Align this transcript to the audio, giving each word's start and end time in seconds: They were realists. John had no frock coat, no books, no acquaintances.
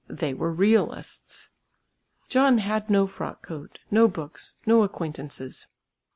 They 0.09 0.33
were 0.33 0.51
realists. 0.51 1.51
John 2.27 2.57
had 2.57 2.89
no 2.89 3.05
frock 3.05 3.43
coat, 3.45 3.77
no 3.91 4.07
books, 4.07 4.55
no 4.65 4.81
acquaintances. 4.81 5.67